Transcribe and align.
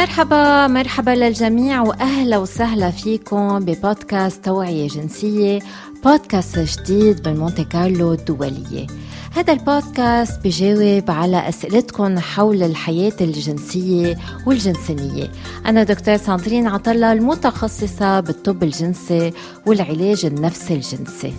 مرحبا 0.00 0.66
مرحبا 0.66 1.10
للجميع 1.10 1.82
وأهلا 1.82 2.38
وسهلا 2.38 2.90
فيكم 2.90 3.58
ببودكاست 3.58 4.44
توعية 4.44 4.88
جنسية 4.88 5.58
بودكاست 6.04 6.58
جديد 6.58 7.28
من 7.28 7.36
مونتي 7.36 7.64
كارلو 7.64 8.12
الدولية. 8.12 8.86
هذا 9.32 9.52
البودكاست 9.52 10.40
بجاوب 10.44 11.10
على 11.10 11.48
أسئلتكم 11.48 12.18
حول 12.18 12.62
الحياة 12.62 13.12
الجنسية 13.20 14.18
والجنسانية 14.46 15.30
أنا 15.66 15.82
دكتور 15.82 16.16
ساندرين 16.16 16.66
عطلة 16.66 17.12
المتخصصة 17.12 18.20
بالطب 18.20 18.62
الجنسي 18.62 19.32
والعلاج 19.66 20.26
النفسي 20.26 20.74
الجنسي. 20.74 21.32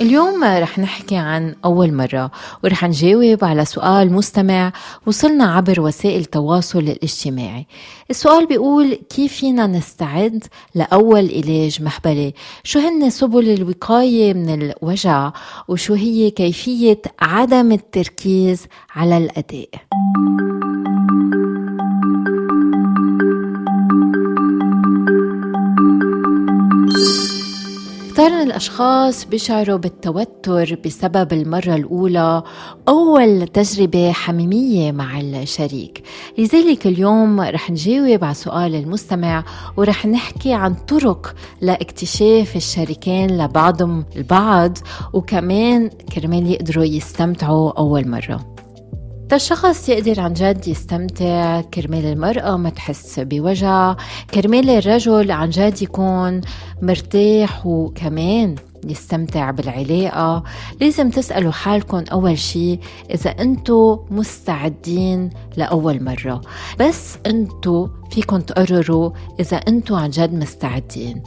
اليوم 0.00 0.44
رح 0.44 0.78
نحكي 0.78 1.16
عن 1.16 1.54
أول 1.64 1.92
مرة 1.92 2.30
ورح 2.64 2.84
نجاوب 2.84 3.44
على 3.44 3.64
سؤال 3.64 4.12
مستمع 4.12 4.72
وصلنا 5.06 5.44
عبر 5.44 5.80
وسائل 5.80 6.20
التواصل 6.20 6.78
الاجتماعي. 6.78 7.66
السؤال 8.10 8.46
بيقول 8.46 8.94
كيف 8.94 9.32
فينا 9.32 9.66
نستعد 9.66 10.44
لأول 10.74 11.30
علاج 11.34 11.82
محبلة 11.82 12.32
شو 12.64 12.78
هن 12.78 13.10
سبل 13.10 13.48
الوقاية 13.48 14.34
من 14.34 14.62
الوجع؟ 14.62 15.32
وشو 15.68 15.94
هي 15.94 16.30
كيفية 16.30 17.02
عدم 17.20 17.72
التركيز 17.72 18.66
على 18.94 19.16
الأداء؟ 19.16 19.68
من 28.20 28.42
الأشخاص 28.42 29.24
بيشعروا 29.24 29.76
بالتوتر 29.76 30.78
بسبب 30.84 31.32
المرة 31.32 31.74
الأولى 31.74 32.42
أول 32.88 33.48
تجربة 33.48 34.12
حميمية 34.12 34.92
مع 34.92 35.20
الشريك. 35.20 36.02
لذلك 36.38 36.86
اليوم 36.86 37.40
رح 37.40 37.70
نجاوب 37.70 38.24
على 38.24 38.34
سؤال 38.34 38.74
المستمع 38.74 39.44
ورح 39.76 40.06
نحكي 40.06 40.52
عن 40.52 40.74
طرق 40.74 41.34
لاكتشاف 41.60 42.56
الشريكين 42.56 43.38
لبعضهم 43.38 44.04
البعض 44.16 44.78
وكمان 45.12 45.88
كرمال 45.88 46.46
يقدروا 46.46 46.84
يستمتعوا 46.84 47.78
أول 47.78 48.08
مرة. 48.08 48.59
الشخص 49.36 49.88
يقدر 49.88 50.20
عن 50.20 50.32
جد 50.32 50.68
يستمتع. 50.68 51.60
كرمال 51.60 52.04
المرأة 52.04 52.56
ما 52.56 52.70
تحس 52.70 53.20
بوجع. 53.20 53.94
كرمال 54.34 54.70
الرجل 54.70 55.30
عن 55.30 55.50
جد 55.50 55.82
يكون 55.82 56.40
مرتاح 56.82 57.66
وكمان 57.66 58.54
يستمتع 58.84 59.50
بالعلاقة. 59.50 60.42
لازم 60.80 61.10
تسألوا 61.10 61.52
حالكم 61.52 62.04
أول 62.12 62.38
شي 62.38 62.78
إذا 63.10 63.30
أنتوا 63.30 63.98
مستعدين 64.10 65.30
لأول 65.56 66.04
مرة. 66.04 66.40
بس 66.80 67.18
أنتوا 67.26 67.88
فيكم 68.10 68.40
تقرروا 68.40 69.10
إذا 69.40 69.56
أنتوا 69.56 69.98
عن 69.98 70.10
جد 70.10 70.34
مستعدين. 70.34 71.22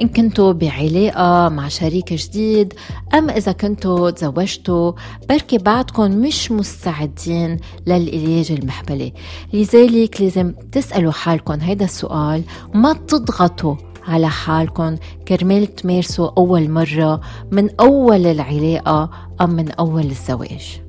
إن 0.00 0.08
كنتوا 0.08 0.52
بعلاقة 0.52 1.48
مع 1.48 1.68
شريك 1.68 2.12
جديد 2.12 2.74
أم 3.14 3.30
إذا 3.30 3.52
كنتوا 3.52 4.10
تزوجتوا 4.10 4.92
بركي 5.28 5.58
بعدكم 5.58 6.10
مش 6.10 6.50
مستعدين 6.52 7.56
للعلاج 7.86 8.52
المحبلة 8.52 9.12
لذلك 9.52 10.20
لازم 10.20 10.52
تسألوا 10.72 11.12
حالكم 11.12 11.60
هيدا 11.60 11.84
السؤال 11.84 12.42
ما 12.74 12.92
تضغطوا 12.92 13.74
على 14.08 14.28
حالكم 14.28 14.96
كرمال 15.28 15.74
تمارسوا 15.74 16.30
أول 16.38 16.70
مرة 16.70 17.20
من 17.50 17.70
أول 17.80 18.26
العلاقة 18.26 19.10
أم 19.40 19.50
من 19.50 19.70
أول 19.70 20.04
الزواج. 20.04 20.85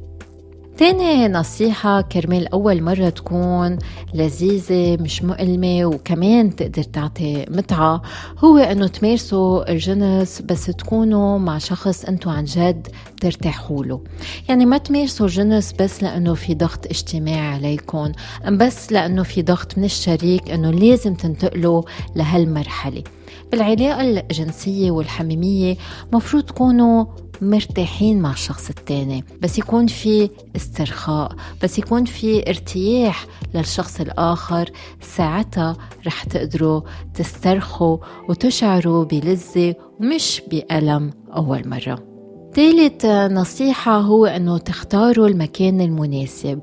تاني 0.77 1.27
نصيحة 1.27 2.01
كرمال 2.01 2.47
أول 2.53 2.83
مرة 2.83 3.09
تكون 3.09 3.77
لذيذة 4.13 4.97
مش 5.03 5.23
مؤلمة 5.23 5.85
وكمان 5.85 6.55
تقدر 6.55 6.83
تعطي 6.83 7.45
متعة 7.49 8.01
هو 8.39 8.57
أنه 8.57 8.87
تمارسوا 8.87 9.71
الجنس 9.71 10.41
بس 10.41 10.65
تكونوا 10.65 11.37
مع 11.37 11.57
شخص 11.57 12.05
أنتوا 12.05 12.31
عن 12.31 12.43
جد 12.43 12.87
ترتاحوا 13.21 13.85
له. 13.85 14.01
يعني 14.49 14.65
ما 14.65 14.77
تمارسوا 14.77 15.25
الجنس 15.25 15.73
بس 15.79 16.03
لأنه 16.03 16.33
في 16.33 16.55
ضغط 16.55 16.85
اجتماعي 16.85 17.47
عليكم 17.55 18.11
بس 18.51 18.91
لأنه 18.91 19.23
في 19.23 19.41
ضغط 19.41 19.77
من 19.77 19.83
الشريك 19.83 20.51
أنه 20.51 20.71
لازم 20.71 21.13
تنتقلوا 21.13 21.83
لهالمرحلة. 22.15 23.03
بالعلاقة 23.51 24.01
الجنسية 24.01 24.91
والحميمية 24.91 25.75
مفروض 26.13 26.43
تكونوا 26.43 27.05
مرتاحين 27.41 28.21
مع 28.21 28.31
الشخص 28.31 28.69
التاني. 28.69 29.23
بس 29.41 29.57
يكون 29.57 29.87
في 29.87 30.29
استرخاء 30.55 31.35
بس 31.63 31.79
يكون 31.79 32.05
في 32.05 32.49
ارتياح 32.49 33.25
للشخص 33.55 33.99
الآخر. 33.99 34.69
ساعتها 35.01 35.77
رح 36.07 36.23
تقدروا 36.23 36.81
تسترخوا 37.13 37.97
وتشعروا 38.29 39.05
بلذة 39.05 39.75
ومش 39.99 40.41
بألم 40.51 41.13
أول 41.35 41.67
مرة. 41.69 42.16
ثالث 42.57 43.05
نصيحة 43.05 43.97
هو 43.97 44.25
أنه 44.25 44.57
تختاروا 44.57 45.27
المكان 45.27 45.81
المناسب. 45.81 46.59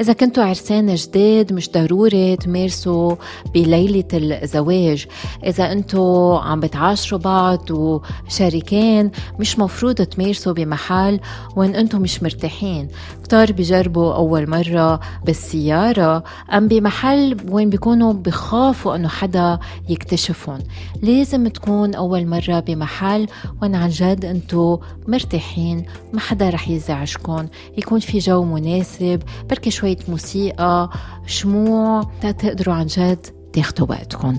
إذا 0.00 0.12
كنتوا 0.12 0.44
عرسان 0.44 0.94
جداد 0.94 1.52
مش 1.52 1.70
ضروري 1.70 2.36
تمارسوا 2.36 3.14
بليلة 3.54 4.04
الزواج. 4.14 5.06
إذا 5.44 5.72
أنتوا 5.72 6.38
عم 6.38 6.60
بتعاشروا 6.60 7.20
بعض 7.20 7.70
وشريكين 7.70 9.10
مش 9.38 9.58
مفروض 9.58 9.94
تمارسوا 9.94 10.52
بمحل 10.52 11.20
وين 11.56 11.74
أنتوا 11.74 11.98
مش 12.00 12.22
مرتاحين. 12.22 12.88
كتار 13.24 13.52
بجربوا 13.52 14.14
أول 14.14 14.50
مرة 14.50 15.00
بالسيارة 15.26 16.24
أم 16.52 16.68
بمحل 16.68 17.36
وين 17.50 17.70
بيكونوا 17.70 18.12
بخافوا 18.12 18.96
أنه 18.96 19.08
حدا 19.08 19.58
يكتشفهم. 19.88 20.58
لازم 21.02 21.48
تكون 21.48 21.94
أول 21.94 22.26
مرة 22.26 22.60
بمحل 22.60 23.26
وين 23.62 23.74
عن 23.74 23.88
جد 23.88 24.24
أنتوا 24.24 24.76
مرتاحين. 25.08 25.35
مرتاحين 25.36 25.84
ما 26.12 26.20
حدا 26.20 26.50
رح 26.50 26.68
يزعجكم 26.68 27.46
يكون 27.78 28.00
في 28.00 28.18
جو 28.18 28.44
مناسب 28.44 29.22
بركي 29.50 29.70
شوية 29.70 29.98
موسيقى 30.08 30.90
شموع 31.26 32.02
تقدروا 32.20 32.74
عن 32.74 32.86
جد 32.86 33.26
تاخدوا 33.52 33.86
وقتكم 33.90 34.38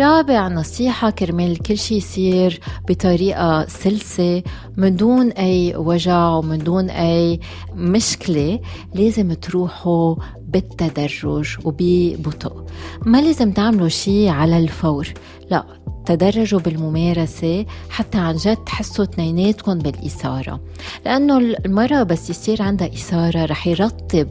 رابع 0.00 0.48
نصيحة 0.48 1.10
كرمال 1.10 1.58
كل 1.58 1.78
شي 1.78 1.96
يصير 1.96 2.60
بطريقة 2.88 3.66
سلسة 3.66 4.42
من 4.76 4.96
دون 4.96 5.30
أي 5.30 5.76
وجع 5.76 6.28
ومن 6.28 6.58
دون 6.58 6.90
أي 6.90 7.40
مشكلة 7.74 8.60
لازم 8.94 9.32
تروحوا 9.32 10.16
بالتدرج 10.42 11.56
وببطء. 11.64 12.66
ما 13.06 13.22
لازم 13.22 13.52
تعملوا 13.52 13.88
شي 13.88 14.28
على 14.28 14.58
الفور. 14.58 15.08
لا 15.50 15.64
تدرجوا 16.06 16.60
بالممارسة 16.60 17.66
حتى 17.90 18.18
عن 18.18 18.36
جد 18.36 18.56
تحسوا 18.56 19.04
اثنيناتكم 19.04 19.78
بالإثارة. 19.78 20.60
لأنه 21.04 21.38
المرأة 21.38 22.02
بس 22.02 22.30
يصير 22.30 22.62
عندها 22.62 22.88
إثارة 22.88 23.44
رح 23.44 23.66
يرطب 23.66 24.28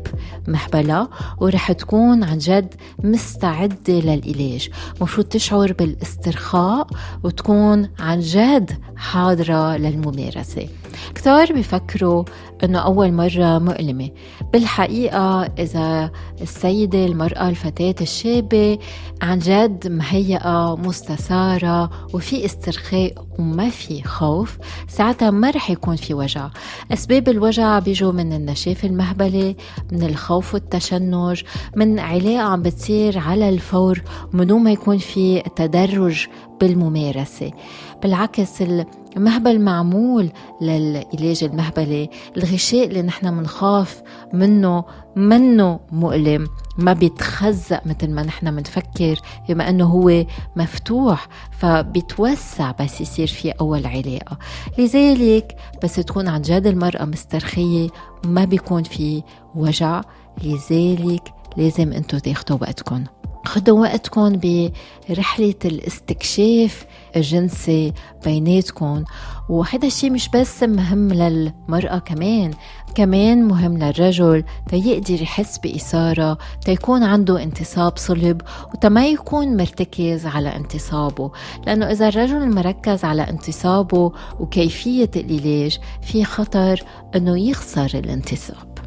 محبلها 0.47 1.09
ورح 1.39 1.71
تكون 1.71 2.23
عن 2.23 2.37
جد 2.37 2.73
مستعدة 3.03 3.75
للعلاج. 3.89 4.69
مفروض 5.01 5.27
تشعر 5.27 5.73
بالاسترخاء 5.73 6.87
وتكون 7.23 7.89
عن 7.99 8.19
جد 8.19 8.71
حاضرة 8.95 9.77
للممارسة. 9.77 10.67
كتار 11.15 11.53
بيفكروا 11.53 12.23
إنه 12.63 12.79
أول 12.79 13.13
مرة 13.13 13.59
مؤلمة. 13.59 14.09
بالحقيقة 14.53 15.41
إذا 15.59 16.11
السيدة 16.41 17.05
المرأة 17.05 17.49
الفتاة 17.49 17.95
الشابة 18.01 18.77
عن 19.21 19.39
جد 19.39 19.87
مهيئة 19.87 20.75
مستسارة 20.75 21.89
وفي 22.13 22.45
استرخاء 22.45 23.13
وما 23.39 23.69
في 23.69 24.03
خوف 24.03 24.57
ساعتها 24.87 25.31
ما 25.31 25.49
رح 25.49 25.71
يكون 25.71 25.95
في 25.95 26.13
وجع. 26.13 26.49
أسباب 26.93 27.29
الوجع 27.29 27.79
بيجوا 27.79 28.11
من 28.11 28.33
النشاف 28.33 28.85
المهبلي 28.85 29.55
من 29.91 30.03
الخوف 30.03 30.53
والتشنج 30.53 31.41
من 31.75 31.99
علاقة 31.99 32.39
عم 32.39 32.61
بتصير 32.61 33.17
على 33.19 33.49
الفور 33.49 34.01
من 34.33 34.53
ما 34.53 34.71
يكون 34.71 34.97
في 34.97 35.41
تدرج 35.55 36.27
بالممارسة. 36.61 37.51
بالعكس 38.03 38.63
المهبل 39.17 39.61
معمول 39.61 40.29
للعلاج 40.61 41.43
المهبلي. 41.43 42.09
الغشاء 42.37 42.87
اللي 42.87 43.01
نحن 43.01 43.33
منخاف 43.33 44.01
منه 44.33 44.83
منه 45.15 45.79
مؤلم 45.91 46.47
ما 46.77 46.93
بيتخزق 46.93 47.81
مثل 47.85 48.09
ما 48.09 48.23
نحن 48.23 48.55
بنفكر 48.55 49.19
بما 49.49 49.69
إنه 49.69 49.85
هو 49.85 50.25
مفتوح 50.55 51.27
فبيتوسع 51.51 52.71
بس 52.71 53.01
يصير 53.01 53.27
في 53.27 53.51
أول 53.51 53.85
علاقة. 53.85 54.37
لذلك 54.77 55.55
بس 55.83 55.95
تكون 55.95 56.27
عن 56.27 56.41
جد 56.41 56.67
المرأة 56.67 57.05
مسترخية 57.05 57.89
ما 58.25 58.45
بيكون 58.45 58.83
في 58.83 59.23
وجع. 59.55 60.01
لذلك 60.43 61.33
لازم 61.57 61.93
أنتو 61.93 62.17
تاخدوا 62.17 62.57
وقتكم 62.61 63.03
خدوا 63.45 63.79
وقتكم 63.79 64.39
برحلة 65.09 65.55
الاستكشاف 65.65 66.85
الجنسي 67.15 67.93
بيناتكم. 68.25 69.03
وهذا 69.49 69.87
الشيء 69.87 70.11
مش 70.11 70.29
بس 70.29 70.63
مهم 70.63 71.07
للمرأة 71.07 71.97
كمان 71.97 72.51
كمان 72.95 73.43
مهم 73.43 73.77
للرجل. 73.77 74.43
تيقدر 74.69 75.21
يحس 75.21 75.57
بإثارة 75.57 76.37
تيكون 76.65 77.03
عنده 77.03 77.43
انتصاب 77.43 77.97
صلب 77.97 78.41
وتما 78.73 79.07
يكون 79.07 79.57
مرتكز 79.57 80.25
على 80.25 80.55
انتصابه. 80.55 81.31
لأنه 81.65 81.91
إذا 81.91 82.07
الرجل 82.07 82.55
مركز 82.55 83.03
على 83.03 83.29
انتصابه 83.29 84.11
وكيفية 84.39 85.11
العلاج 85.15 85.79
في 86.01 86.23
خطر 86.23 86.83
أنه 87.15 87.39
يخسر 87.39 87.91
الانتصاب. 87.93 88.79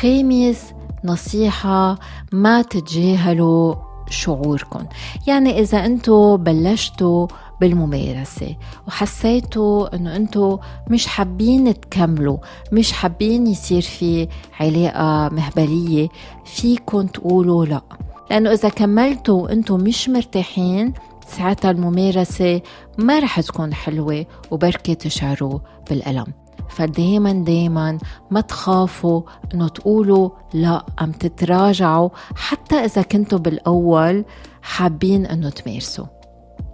خامس 0.00 0.72
نصيحة 1.04 1.98
ما 2.32 2.62
تتجاهلوا 2.62 3.74
شعوركم. 4.10 4.84
يعني 5.26 5.60
إذا 5.60 5.86
أنتوا 5.86 6.36
بلشتوا 6.36 7.26
بالممارسة 7.60 8.56
وحسيتوا 8.88 9.96
إنه 9.96 10.16
أنتوا 10.16 10.58
مش 10.90 11.06
حابين 11.06 11.80
تكملوا 11.80 12.36
مش 12.72 12.92
حابين 12.92 13.46
يصير 13.46 13.82
في 13.82 14.28
علاقة 14.60 15.28
مهبلية 15.34 16.08
فيكم 16.44 17.06
تقولوا 17.06 17.66
لا. 17.66 17.82
لأنه 18.30 18.52
إذا 18.52 18.68
كملتوا 18.68 19.42
وأنتوا 19.42 19.78
مش 19.78 20.08
مرتاحين 20.08 20.94
ساعتها 21.28 21.70
الممارسة 21.70 22.60
ما 22.98 23.18
رح 23.18 23.40
تكون 23.40 23.74
حلوة 23.74 24.26
وبركة 24.50 24.94
تشعروا 24.94 25.58
بالألم. 25.90 26.26
فدايما 26.70 27.32
دايما 27.32 27.98
ما 28.30 28.40
تخافوا 28.40 29.22
إنه 29.54 29.68
تقولوا 29.68 30.30
لا 30.54 30.86
ام 31.02 31.12
تتراجعوا. 31.12 32.08
حتى 32.36 32.76
إذا 32.76 33.02
كنتوا 33.02 33.38
بالأول 33.38 34.24
حابين 34.62 35.26
إنه 35.26 35.50
تمارسوا. 35.50 36.06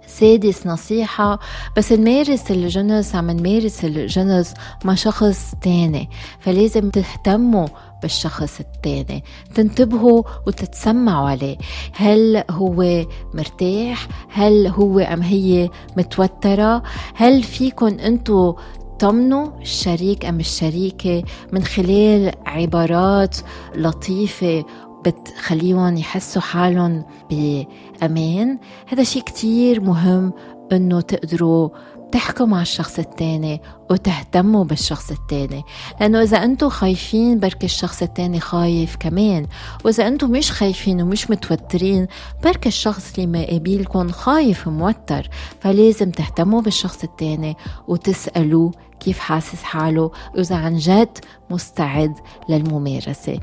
سادس 0.07 0.67
نصيحة 0.67 1.39
بس 1.77 1.91
نمارس 1.91 2.51
الجنس 2.51 3.15
عم 3.15 3.31
نمارس 3.31 3.85
الجنس 3.85 4.53
مع 4.85 4.95
شخص 4.95 5.53
تاني 5.61 6.09
فلازم 6.39 6.89
تهتموا 6.89 7.67
بالشخص 8.01 8.59
التاني 8.59 9.23
تنتبهوا 9.55 10.23
وتتسمعوا 10.47 11.29
عليه. 11.29 11.57
هل 11.93 12.43
هو 12.51 13.05
مرتاح؟ 13.33 14.07
هل 14.29 14.67
هو 14.67 14.99
أم 14.99 15.21
هي 15.21 15.69
متوترة؟ 15.97 16.83
هل 17.15 17.43
فيكن 17.43 17.99
انتو 17.99 18.55
تطمنوا 18.97 19.47
الشريك 19.61 20.25
أم 20.25 20.39
الشريكة 20.39 21.23
من 21.51 21.63
خلال 21.63 22.31
عبارات 22.45 23.37
لطيفة 23.75 24.65
بتخليهم 25.05 25.97
يحسوا 25.97 26.41
حالهم 26.41 27.03
بأمان. 27.29 28.57
هذا 28.87 29.03
شيء 29.03 29.21
كتير 29.21 29.81
مهم 29.81 30.33
إنه 30.71 31.01
تقدروا 31.01 31.69
تحكوا 32.11 32.45
مع 32.45 32.61
الشخص 32.61 32.99
التاني 32.99 33.61
وتهتموا 33.91 34.63
بالشخص 34.63 35.11
التاني 35.11 35.63
لأنه 36.01 36.21
إذا 36.21 36.37
أنتوا 36.43 36.69
خايفين 36.69 37.39
بركي 37.39 37.65
الشخص 37.65 38.01
التاني 38.01 38.39
خايف 38.39 38.95
كمان 38.99 39.47
وإذا 39.85 40.07
أنتوا 40.07 40.27
مش 40.27 40.51
خايفين 40.51 41.01
ومش 41.01 41.29
متوترين 41.29 42.07
بركي 42.43 42.69
الشخص 42.69 43.13
اللي 43.13 43.27
ما 43.27 43.45
قابلكم 43.45 44.11
خايف 44.11 44.67
وموتر 44.67 45.29
فلازم 45.59 46.11
تهتموا 46.11 46.61
بالشخص 46.61 47.03
التاني 47.03 47.57
وتسألوه 47.87 48.71
كيف 48.99 49.19
حاسس 49.19 49.63
حاله 49.63 50.11
وإذا 50.35 50.55
عن 50.55 50.75
جد 50.75 51.17
مستعد 51.49 52.13
للممارسة. 52.49 53.39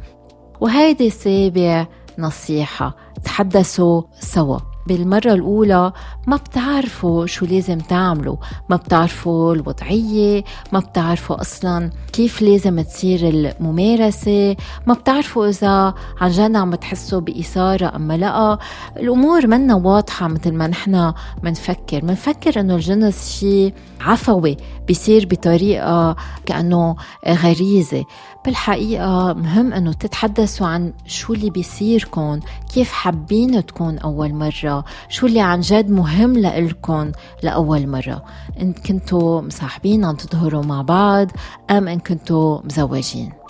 وهيدي 0.61 1.11
سابع 1.11 1.87
نصيحة. 2.19 2.97
تحدثوا 3.25 4.03
سوا. 4.21 4.74
بالمرة 4.87 5.33
الأولى 5.33 5.93
ما 6.27 6.37
بتعرفوا 6.37 7.27
شو 7.27 7.47
لازم 7.47 7.79
تعملوا 7.79 8.37
ما 8.69 8.77
بتعرفوا 8.77 9.55
الوضعية 9.55 10.45
ما 10.73 10.79
بتعرفوا 10.79 11.41
أصلا 11.41 11.91
كيف 12.13 12.43
لازم 12.43 12.81
تصير 12.81 13.21
الممارسة 13.29 14.57
ما 14.87 14.95
بتعرفوا 14.95 15.49
إذا 15.49 15.95
عن 16.21 16.31
جد 16.31 16.57
عم 16.57 16.75
تحسوا 16.75 17.21
بإثارة 17.21 17.97
أم 17.97 18.13
لأ. 18.13 18.59
الأمور 18.97 19.47
منا 19.47 19.75
واضحة 19.75 20.29
مثل 20.29 20.53
ما 20.53 20.67
نحن 20.67 21.13
منفكر 21.43 22.05
منفكر 22.05 22.61
إنه 22.61 22.75
الجنس 22.75 23.39
شيء 23.39 23.75
عفوي 24.01 24.57
بيصير 24.87 25.27
بطريقة 25.31 26.17
كأنه 26.47 26.97
غريزة. 27.29 28.05
بالحقيقة 28.45 29.33
مهم 29.33 29.73
أنه 29.73 29.93
تتحدثوا 29.93 30.67
عن 30.67 30.93
شو 31.07 31.35
اللي 31.35 31.51
بيصيركم 31.51 32.41
كيف 32.75 32.93
حابين 32.93 33.67
تكون 33.67 33.99
أول 33.99 34.35
مرة 34.35 34.85
شو 35.09 35.27
اللي 35.27 35.41
عن 35.41 35.61
جد 35.61 35.91
مهم 35.91 36.33
لإلكم 36.33 37.13
لأول 37.43 37.87
مرة. 37.87 38.25
إن 38.61 38.73
كنتوا 38.73 39.41
مصاحبين 39.41 40.05
عم 40.05 40.15
تظهروا 40.15 40.63
مع 40.63 40.83
بعض 40.83 41.29
أم 41.71 41.89
إن 41.89 41.99
كنتوا 41.99 42.61
مزوجين. 42.65 43.44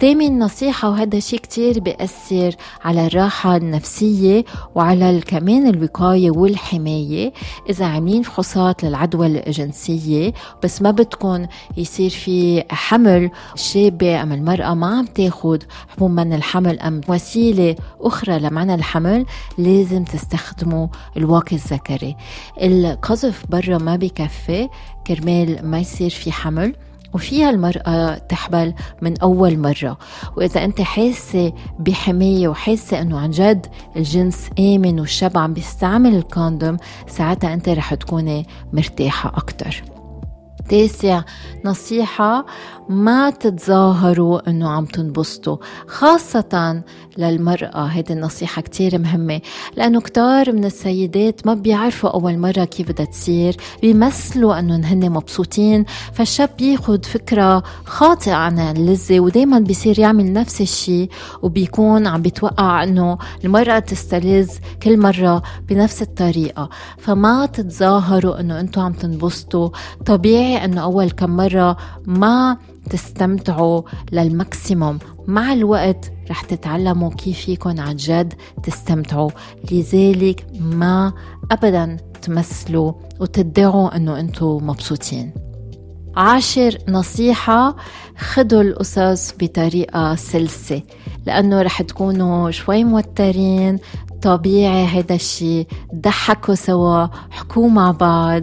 تامن 0.00 0.38
نصيحة 0.38 0.90
وهذا 0.90 1.18
شيء 1.18 1.38
كتير 1.38 1.80
بيأثر 1.80 2.56
على 2.84 3.06
الراحة 3.06 3.56
النفسية 3.56 4.44
وعلى 4.74 5.20
كمان 5.20 5.66
الوقاية 5.66 6.30
والحماية. 6.30 7.32
إذا 7.70 7.86
عاملين 7.86 8.22
فحوصات 8.22 8.84
للعدوى 8.84 9.26
الجنسية 9.26 10.32
بس 10.64 10.82
ما 10.82 10.90
بدكم 10.90 11.46
يصير 11.76 12.10
في 12.10 12.64
حمل. 12.70 13.30
الشابة 13.54 14.22
أم 14.22 14.32
المرأة 14.32 14.74
ما 14.74 14.98
عم 14.98 15.04
تاخد 15.04 15.62
حبوب 15.88 16.10
من 16.10 16.32
الحمل 16.32 16.80
أم 16.80 17.00
وسيلة 17.08 17.76
أخرى 18.00 18.38
لمنع 18.38 18.74
الحمل 18.74 19.26
لازم 19.58 20.04
تستخدموا 20.04 20.86
الواقي 21.16 21.56
الذكري. 21.56 22.16
القذف 22.62 23.44
برا 23.48 23.78
ما 23.78 23.96
بكفي 23.96 24.68
كرمال 25.06 25.66
ما 25.66 25.78
يصير 25.78 26.10
في 26.10 26.32
حمل. 26.32 26.74
وفيها 27.14 27.50
المرأة 27.50 28.14
تحبل 28.14 28.74
من 29.02 29.18
أول 29.18 29.58
مرة. 29.58 29.98
وإذا 30.36 30.64
أنت 30.64 30.80
حاسة 30.80 31.52
بحماية 31.78 32.48
وحاسة 32.48 33.00
أنه 33.00 33.18
عن 33.18 33.30
جد 33.30 33.66
الجنس 33.96 34.50
آمن 34.58 35.00
والشاب 35.00 35.38
عم 35.38 35.54
بيستعمل 35.54 36.14
الكوندوم 36.14 36.76
ساعتها 37.06 37.54
أنت 37.54 37.68
رح 37.68 37.94
تكوني 37.94 38.46
مرتاحة 38.72 39.32
أكتر. 39.36 39.82
تاسع 40.68 41.22
نصيحة 41.64 42.46
ما 42.88 43.30
تتظاهروا 43.30 44.50
إنه 44.50 44.70
عم 44.70 44.84
تنبسطوا 44.84 45.56
خاصة 45.86 46.82
للمرأة. 47.18 47.84
هيدي 47.84 48.12
النصيحة 48.12 48.62
كتير 48.62 48.98
مهمة 48.98 49.40
لأنه 49.76 50.00
كتار 50.00 50.52
من 50.52 50.64
السيدات 50.64 51.46
ما 51.46 51.54
بيعرفوا 51.54 52.10
أول 52.10 52.38
مرة 52.38 52.64
كيف 52.64 52.88
بدها 52.90 53.06
تصير 53.06 53.56
بيمثلوا 53.82 54.58
انه 54.58 54.76
هن 54.76 55.10
مبسوطين 55.10 55.84
فالشاب 56.12 56.50
بياخد 56.58 57.04
فكرة 57.04 57.62
خاطئة 57.84 58.32
عن 58.32 58.58
اللذة 58.58 59.20
ودايما 59.20 59.58
بيصير 59.58 59.98
يعمل 59.98 60.32
نفس 60.32 60.60
الشيء 60.60 61.10
وبيكون 61.42 62.06
عم 62.06 62.22
بيتوقع 62.22 62.82
إنه 62.82 63.18
المرأة 63.44 63.78
تستلذ 63.78 64.50
كل 64.82 64.98
مرة 64.98 65.42
بنفس 65.68 66.02
الطريقة. 66.02 66.68
فما 66.98 67.46
تتظاهروا 67.46 68.40
إنه 68.40 68.60
أنتم 68.60 68.80
عم 68.80 68.92
تنبسطوا 68.92 69.68
طبيعي 70.06 70.49
أنه 70.56 70.82
أول 70.82 71.10
كم 71.10 71.30
مرة 71.36 71.76
ما 72.06 72.56
تستمتعوا 72.90 73.82
للماكسيموم. 74.12 74.98
مع 75.26 75.52
الوقت 75.52 76.12
رح 76.30 76.42
تتعلموا 76.42 77.10
كيف 77.10 77.38
فيكم 77.38 77.80
عن 77.80 77.96
جد 77.96 78.34
تستمتعوا. 78.62 79.30
لذلك 79.72 80.46
ما 80.60 81.12
ابدا 81.50 81.96
تمثلوا 82.22 82.92
وتدعوا 83.20 83.96
أنه 83.96 84.20
أنتم 84.20 84.46
مبسوطين. 84.46 85.32
عاشر 86.16 86.78
نصيحة 86.88 87.76
خدوا 88.18 88.62
القصص 88.62 89.34
بطريقة 89.40 90.14
سلسة 90.14 90.82
لأنه 91.26 91.62
رح 91.62 91.82
تكونوا 91.82 92.50
شوي 92.50 92.84
موترين 92.84 93.78
طبيعي 94.22 94.86
هيدا 94.86 95.14
الشيء. 95.14 95.66
ضحكوا 95.94 96.54
سوا 96.54 97.06
حكوا 97.30 97.68
مع 97.68 97.90
بعض. 97.90 98.42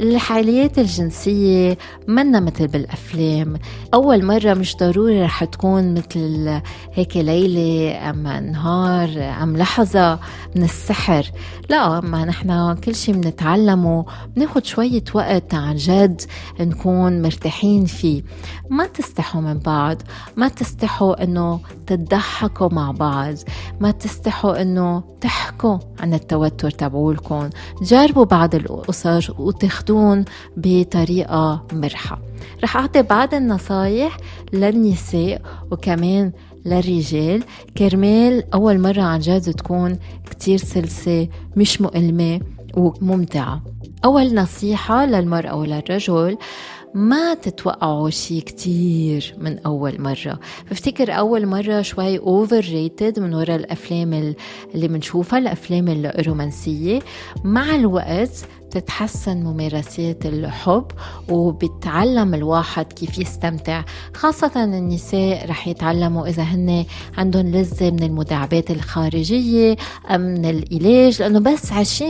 الحاليات 0.00 0.78
الجنسية 0.78 1.78
منا 2.08 2.40
مثل 2.40 2.66
بالأفلام. 2.66 3.56
أول 3.94 4.24
مرة 4.24 4.54
مش 4.54 4.76
ضروري 4.76 5.22
رح 5.22 5.44
تكون 5.44 5.94
مثل 5.94 6.60
هيك 6.92 7.16
ليلة 7.16 8.10
أم 8.10 8.28
نهار 8.28 9.08
أم 9.42 9.56
لحظة 9.56 10.18
من 10.56 10.62
السحر. 10.62 11.30
لا 11.68 12.00
ما 12.00 12.24
نحن 12.24 12.74
كل 12.74 12.94
شيء 12.94 13.14
بنتعلمه 13.14 14.04
بناخد 14.36 14.64
شوية 14.64 15.04
وقت 15.14 15.54
عن 15.54 15.76
جد 15.76 16.22
نكون 16.60 17.22
مرتاحين 17.22 17.84
فيه. 17.84 18.22
ما 18.70 18.86
تستحوا 18.86 19.40
من 19.40 19.58
بعض. 19.58 20.02
ما 20.36 20.48
تستحوا 20.48 21.24
إنه 21.24 21.60
تضحكوا 21.86 22.68
مع 22.72 22.90
بعض. 22.90 23.34
ما 23.80 23.90
تستحوا 23.90 24.62
إنه 24.62 25.09
تحكوا 25.20 25.78
عن 26.00 26.14
التوتر 26.14 26.70
تبعولكم. 26.70 27.50
جربوا 27.82 28.24
بعض 28.24 28.54
القصص 28.54 29.30
وتاخدون 29.30 30.24
بطريقة 30.56 31.66
مرحة. 31.72 32.18
رح 32.62 32.76
أعطي 32.76 33.02
بعض 33.02 33.34
النصايح 33.34 34.16
للنساء 34.52 35.42
وكمان 35.70 36.32
للرجال. 36.66 37.44
كرمال 37.76 38.54
أول 38.54 38.80
مرة 38.80 39.02
عن 39.02 39.20
جد 39.20 39.54
تكون 39.54 39.98
كتير 40.30 40.58
سلسة 40.58 41.28
مش 41.56 41.80
مؤلمة 41.80 42.40
وممتعة. 42.74 43.62
أول 44.04 44.34
نصيحة 44.34 45.06
للمرأة 45.06 45.56
وللرجل 45.56 46.36
ما 46.94 47.34
تتوقعوا 47.34 48.10
شيء 48.10 48.42
كتير 48.42 49.34
من 49.38 49.58
أول 49.58 50.00
مرة. 50.00 50.40
بفتكر 50.70 51.12
أول 51.12 51.46
مرة 51.46 51.82
شوي 51.82 52.18
overrated 52.18 53.20
من 53.20 53.34
وراء 53.34 53.56
الأفلام 53.56 54.34
اللي 54.74 54.88
بنشوفها 54.88 55.38
الأفلام 55.38 55.88
الرومانسية. 55.88 57.00
مع 57.44 57.74
الوقت 57.74 58.44
بتتحسن 58.70 59.36
ممارسات 59.36 60.26
الحب 60.26 60.84
وبتعلم 61.28 62.34
الواحد 62.34 62.92
كيف 62.92 63.18
يستمتع. 63.18 63.82
خاصة 64.14 64.64
النساء 64.64 65.46
رح 65.48 65.68
يتعلموا 65.68 66.26
إذا 66.26 66.42
هن 66.42 66.84
عندهم 67.18 67.46
لذة 67.46 67.90
من 67.90 68.02
المداعبات 68.02 68.70
الخارجية 68.70 69.76
أم 70.10 70.20
من 70.20 70.44
العلاج 70.44 71.22
لأنه 71.22 71.38
بس 71.40 71.72
20% 71.72 72.02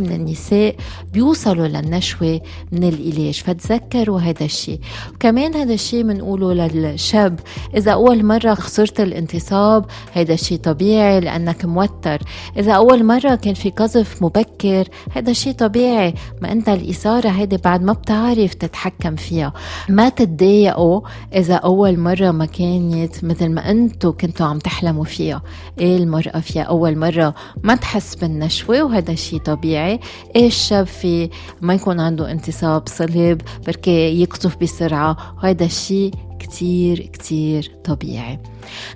من 0.00 0.12
النساء 0.12 0.76
بيوصلوا 1.12 1.66
للنشوة 1.66 2.40
من 2.72 2.84
العلاج 2.84 3.42
فتذكروا 3.46 4.20
هذا 4.20 4.44
الشيء. 4.44 4.80
وكمان 5.14 5.54
هذا 5.54 5.74
الشيء 5.74 6.02
بنقوله 6.02 6.54
للشاب 6.54 7.40
إذا 7.76 7.92
أول 7.92 8.24
مرة 8.24 8.54
خسرت 8.54 9.00
الانتصاب 9.00 9.84
هذا 10.12 10.34
الشيء 10.34 10.58
طبيعي 10.58 11.20
لأنك 11.20 11.64
موتر. 11.64 12.22
إذا 12.56 12.72
أول 12.72 13.04
مرة 13.04 13.34
كان 13.34 13.54
في 13.54 13.70
قذف 13.70 14.22
مبكر 14.22 14.88
هذا 15.12 15.30
الشيء 15.30 15.52
طبيعي 15.52 15.95
طبيعي 15.96 16.14
ما 16.42 16.52
انت 16.52 16.68
الإثارة 16.68 17.28
هيدي 17.28 17.56
بعد 17.56 17.82
ما 17.82 17.92
بتعرف 17.92 18.54
تتحكم 18.54 19.16
فيها. 19.16 19.52
ما 19.88 20.08
تتضايقوا 20.08 21.00
إذا 21.34 21.54
أول 21.54 21.98
مرة 21.98 22.30
ما 22.30 22.46
كانت 22.46 23.24
مثل 23.24 23.48
ما 23.48 23.70
انتو 23.70 24.12
كنتوا 24.12 24.46
عم 24.46 24.58
تحلموا 24.58 25.04
فيها. 25.04 25.42
إيه 25.80 25.96
المرأة 25.96 26.40
فيها؟ 26.40 26.62
أول 26.62 26.98
مرة 26.98 27.34
ما 27.62 27.74
تحس 27.74 28.14
بالنشوة 28.14 28.82
وهذا 28.82 29.14
شيء 29.14 29.40
طبيعي. 29.40 30.00
إيه 30.36 30.46
الشاب 30.46 30.86
في 30.86 31.30
ما 31.60 31.74
يكون 31.74 32.00
عنده 32.00 32.30
انتصاب 32.30 32.88
صلب 32.88 33.40
بركي 33.66 34.22
يقطف 34.22 34.56
بسرعة. 34.56 35.16
وهذا 35.36 35.64
الشيء 35.64 36.10
كتير 36.38 37.00
كتير 37.12 37.72
طبيعي. 37.84 38.38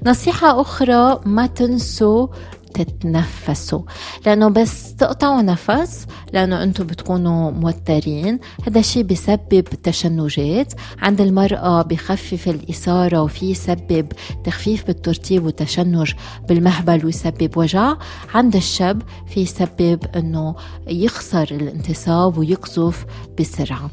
نصيحة 0.07 0.61
أخرى 0.61 1.21
ما 1.25 1.47
تنسوا 1.47 2.26
تتنفسوا. 2.75 3.83
لأنه 4.27 4.49
بس 4.49 4.95
تقطعوا 4.95 5.43
نفس 5.43 6.07
لأنه 6.33 6.62
أنتم 6.62 6.85
بتكونوا 6.87 7.50
موترين. 7.50 8.39
هذا 8.67 8.81
الشيء 8.81 9.03
بسبب 9.03 9.65
تشنجات. 9.83 10.73
عند 10.99 11.21
المرأة 11.21 11.83
بخفف 11.83 12.49
الإثارة 12.49 13.23
وفي 13.23 13.50
يسبب 13.50 14.12
تخفيف 14.45 14.87
بالترتيب 14.87 15.47
وتشنج 15.47 16.12
بالمهبل 16.49 17.07
ويسبب 17.07 17.57
وجع. 17.57 17.95
عند 18.35 18.57
الشاب 18.57 19.03
في 19.27 19.41
يسبب 19.41 20.05
أنه 20.17 20.55
يخسر 20.87 21.49
الانتصاب 21.50 22.39
ويقذف 22.39 23.07
بسرعة. 23.41 23.91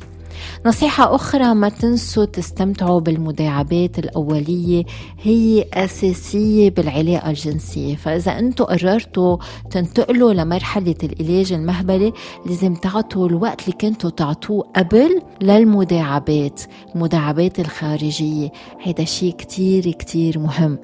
نصيحة 0.65 1.15
أخرى 1.15 1.53
ما 1.53 1.69
تنسوا 1.69 2.25
تستمتعوا 2.25 2.99
بالمداعبات 2.99 3.99
الأولية 3.99 4.83
هي 5.21 5.65
أساسية 5.73 6.69
بالعلاقة 6.69 7.29
الجنسية. 7.29 7.95
فإذا 7.95 8.39
أنتوا 8.39 8.65
قررتوا 8.65 9.37
تنتقلوا 9.71 10.33
لمرحلة 10.33 10.95
العلاج 11.03 11.53
المهبلي 11.53 12.13
لازم 12.45 12.73
تعطوا 12.73 13.27
الوقت 13.27 13.61
اللي 13.61 13.77
كنتوا 13.81 14.09
تعطوه 14.09 14.63
قبل 14.75 15.21
للمداعبات 15.41 16.61
المداعبات 16.95 17.59
الخارجية. 17.59 18.51
هذا 18.83 19.03
شيء 19.03 19.33
كتير 19.33 19.91
كتير 19.91 20.39
مهم. 20.39 20.77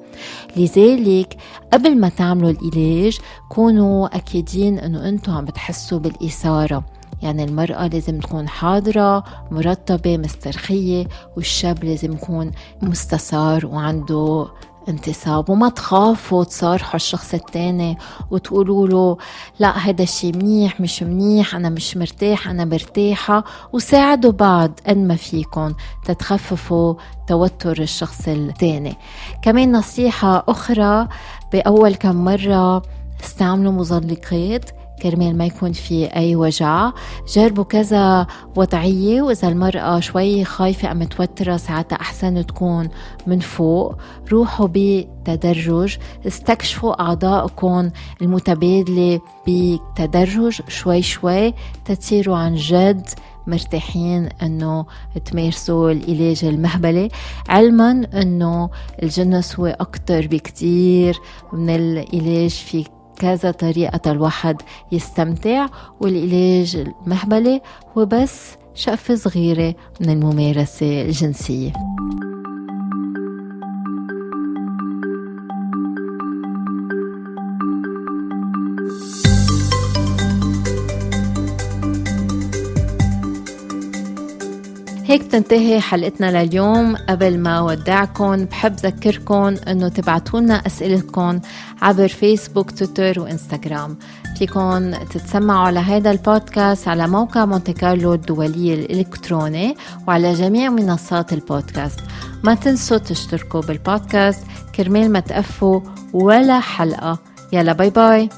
لذلك 0.56 1.36
قبل 1.72 2.00
ما 2.00 2.08
تعملوا 2.08 2.50
العلاج 2.50 3.18
كونوا 3.48 4.16
أكيدين 4.16 4.78
أنه 4.78 5.08
أنتوا 5.08 5.34
عم 5.34 5.44
بتحسوا 5.44 5.98
بالإثارة. 5.98 6.84
يعني 7.24 7.44
المرأة 7.44 7.86
لازم 7.86 8.20
تكون 8.20 8.48
حاضرة 8.48 9.24
مرتبة 9.50 10.16
مسترخية 10.16 11.08
والشاب 11.36 11.84
لازم 11.84 12.12
يكون 12.12 12.50
مستثار 12.82 13.66
وعنده 13.66 14.46
انتصاب 14.88 15.50
وما 15.50 15.68
تخافوا 15.68 16.44
تصارحوا 16.44 16.94
الشخص 16.94 17.34
التاني 17.34 17.98
وتقولوا 18.30 18.88
له 18.88 19.16
لا 19.58 19.78
هذا 19.78 20.02
الشيء 20.02 20.36
منيح 20.36 20.80
مش 20.80 21.02
منيح 21.02 21.54
أنا 21.54 21.68
مش 21.68 21.96
مرتاح 21.96 22.48
أنا 22.48 22.64
مرتاحة 22.64 23.44
وساعدوا 23.72 24.32
بعض 24.32 24.80
قد 24.86 24.96
ما 24.96 25.16
فيكم 25.16 25.74
تتخففوا 26.04 26.94
توتر 27.26 27.82
الشخص 27.82 28.28
التاني. 28.28 28.96
كمان 29.42 29.72
نصيحة 29.72 30.44
أخرى 30.48 31.08
بأول 31.52 31.94
كم 31.94 32.24
مرة 32.24 32.82
استعملوا 33.24 33.72
مزلقات 33.72 34.70
كرمال 35.02 35.38
ما 35.38 35.46
يكون 35.46 35.72
في 35.72 36.06
أي 36.06 36.36
وجع. 36.36 36.90
جربوا 37.34 37.64
كذا 37.64 38.26
وضعية 38.56 39.22
وإذا 39.22 39.48
المرأة 39.48 40.00
شوي 40.00 40.44
خايفة 40.44 40.88
أو 40.88 40.94
متوترة 40.94 41.56
ساعتها 41.56 41.96
أحسن 41.96 42.46
تكون 42.46 42.88
من 43.26 43.40
فوق. 43.40 43.94
روحوا 44.32 44.68
بتدرج. 44.72 45.98
استكشفوا 46.26 47.02
أعضائكم 47.02 47.90
المتبادلة 48.22 49.20
بتدرج. 49.48 50.60
شوي 50.68 51.02
شوي 51.02 51.54
تتصيروا 51.84 52.36
عن 52.36 52.54
جد. 52.54 53.08
مرتاحين 53.46 54.28
إنه 54.42 54.86
تمارسوا 55.24 55.90
العلاج 55.90 56.44
المهبلي 56.44 57.08
علما 57.48 58.06
إنه 58.14 58.70
الجنس 59.02 59.60
هو 59.60 59.66
أكثر 59.66 60.26
بكتير 60.26 61.20
من 61.52 61.70
العلاج 61.70 62.50
في 62.50 62.84
كذا 63.18 63.50
طريقة 63.50 64.12
الواحد 64.12 64.62
يستمتع 64.92 65.66
والعلاج 66.00 66.76
المهبلي 66.76 67.60
هو 67.98 68.06
بس 68.06 68.56
شقفة 68.74 69.14
صغيرة 69.14 69.74
من 70.00 70.10
الممارسة 70.10 71.02
الجنسية. 71.02 71.72
هيك 85.14 85.22
تنتهي 85.22 85.80
حلقتنا 85.80 86.44
لليوم. 86.44 86.96
قبل 86.96 87.38
ما 87.38 87.60
ودعكم 87.60 88.44
بحب 88.44 88.72
ذكركم 88.72 89.54
إنه 89.68 89.88
تبعتوا 89.88 90.40
لنا 90.40 90.54
اسئلتكم 90.66 91.40
عبر 91.82 92.08
فيسبوك 92.08 92.70
تويتر 92.70 93.20
وإنستغرام. 93.20 93.96
فيكم 94.38 94.94
تتسمعوا 94.94 95.66
على 95.66 95.80
هذا 95.80 96.10
البودكاست 96.10 96.88
على 96.88 97.08
موقع 97.08 97.44
مونتي 97.44 97.72
كارلو 97.72 98.14
الدولي 98.14 98.74
الإلكتروني 98.74 99.76
وعلى 100.08 100.32
جميع 100.32 100.70
منصات 100.70 101.32
البودكاست. 101.32 102.00
ما 102.44 102.54
تنسوا 102.54 102.98
تشتركوا 102.98 103.60
بالبودكاست. 103.60 104.44
كرمال 104.74 105.12
ما 105.12 105.20
تقفوا 105.20 105.80
ولا 106.12 106.60
حلقة. 106.60 107.18
يلا 107.52 107.72
bye 107.72 107.90
bye. 107.90 108.28